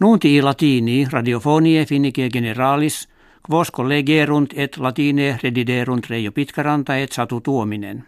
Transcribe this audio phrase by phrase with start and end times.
[0.00, 3.08] Nunti latini radiofonie finnike generalis,
[3.50, 8.04] quos collegerunt et latine rediderunt Reijo Pitkaranta et Satu Tuominen.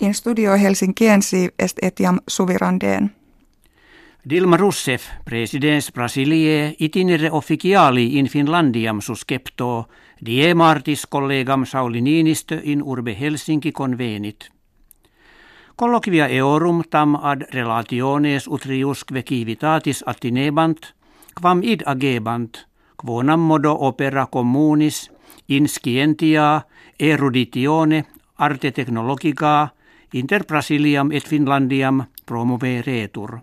[0.00, 3.10] In studio Helsinkiensi est etiam suvirandeen.
[4.30, 9.88] Dilma Rousseff, presidens Brasilie, itinere officiali in Finlandiam suscepto,
[10.26, 14.50] die martis collegam Sauli Niinistö in urbe Helsinki convenit.
[15.76, 20.95] Colloquia eorum tam ad relationes utriusque civitatis attinebant,
[21.40, 22.66] quam id agebant,
[22.96, 25.10] quonam modo opera communis,
[25.48, 26.62] in scientia,
[26.98, 28.04] eruditione,
[28.38, 29.68] arte technologica,
[30.12, 33.38] inter Brasiliam et Finlandiam promoveretur.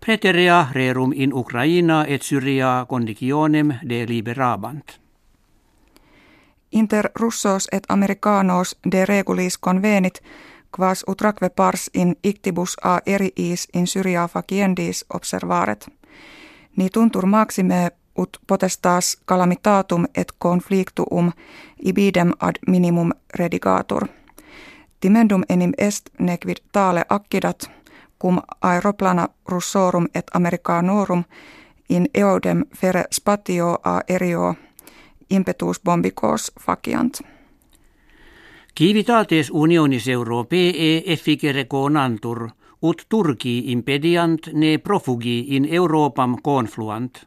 [0.00, 4.84] Preterea rerum in Ukraina et Syria conditionem deliberabant.
[6.72, 10.20] Inter russos et americanos de regulis convenit,
[10.76, 15.95] quas utraque pars in ictibus a eriis in Syria faciendis observaret.
[16.76, 21.32] Ni tuntur maxime ut potestas calamitatum et conflictuum
[21.84, 24.06] ibidem ad minimum redigatur.
[25.00, 27.70] Timendum enim est nequid tale accidat,
[28.18, 31.24] cum aeroplana russorum et americanorum
[31.88, 34.54] in eodem fere spatio a erio
[35.30, 37.20] impetus bombicos faciant.
[38.78, 42.48] Civitates unionis europee efficere conantur,
[42.82, 47.26] ut Turki impediant ne profugi in Europam confluant.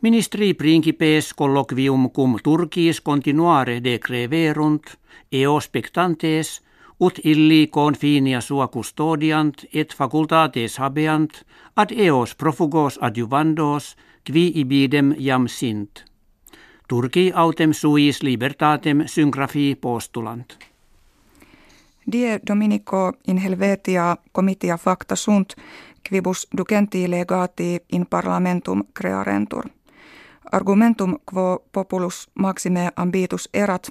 [0.00, 4.98] Ministri principes colloquium cum Turkis continuare decreverunt,
[5.32, 6.60] eo spectantes,
[7.00, 11.44] ut illi confinia sua custodiant et facultates habeant,
[11.76, 16.04] ad eos profugos adjuvandos, qui ibidem jam sint.
[16.88, 20.67] Turki autem suis libertatem syngrafi postulant.
[22.12, 25.54] Die Dominico in Helvetia comitia facta sunt,
[26.08, 29.64] quibus ducenti legati in parlamentum crearentur.
[30.52, 33.90] Argumentum quo populus maxime ambitus erat,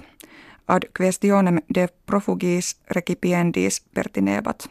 [0.68, 4.70] ad questionem de profugis recipiendis pertinebat.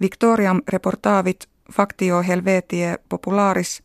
[0.00, 3.82] Victoriam reportavit factio Helvetie popularis,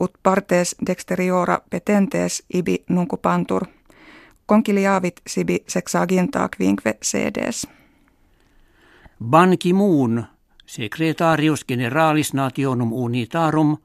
[0.00, 3.66] ut partes dexteriora petentes ibi nuncupantur,
[4.46, 7.81] conciliavit sibi sexaginta quinque sedes.
[9.30, 10.24] Ban Ki-moon,
[10.66, 13.76] secretarius generalis nationum unitarum,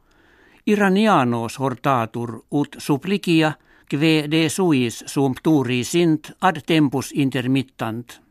[0.65, 3.51] iranianos hortatur ut supplicia
[3.89, 8.21] kve de suis sumpturi sint ad tempus intermittant.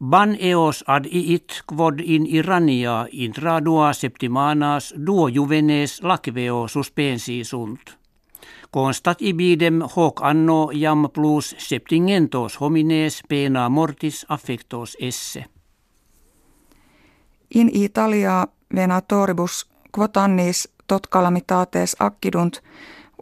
[0.00, 7.96] Ban eos ad iit quod in Irania intradua septimanas duo juvenes lacveo suspensi sunt.
[8.70, 15.59] Constat ibidem hoc anno jam plus septingentos homines pena mortis affectos esse.
[17.54, 22.62] In Italia venatoribus quotannis tot calamitates accidunt,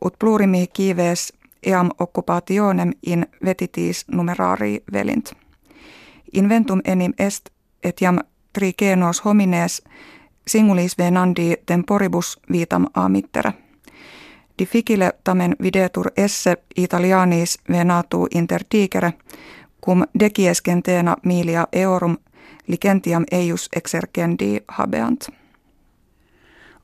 [0.04, 1.32] ut plurimi kives
[1.66, 5.32] eam occupationem in vetitis numerari velint.
[6.32, 7.48] Inventum enim est
[7.82, 8.18] etiam
[8.52, 9.82] trigenos homines
[10.46, 13.52] singulis venandi temporibus vitam amittera.
[14.58, 19.12] Difficile tamen videtur esse italianis venatu interdigere,
[19.84, 22.18] cum deciescentena milia eorum
[22.68, 25.28] licentiam eius exercendi habeant.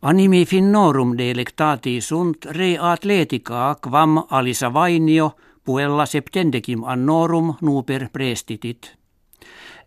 [0.02, 5.30] Animi finnorum delectati sunt re atletica quam alisa vainio
[5.64, 8.96] puella septendecim annorum nuper prestitit.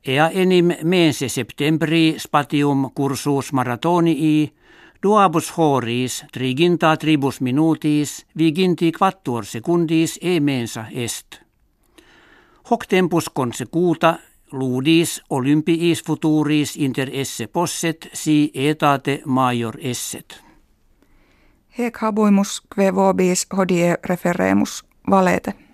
[0.07, 4.53] Ea enim mense septembri spatium cursus maratonii
[5.03, 11.41] duabus horis triginta tribus minutis viginti quattuor secundis e mensa est.
[12.71, 14.19] Hoc tempus consecuta
[14.51, 20.41] ludis olympiis futuris inter esse posset si etate major esset.
[21.77, 25.66] Hec habuimus kve vobis hodie referemus valete.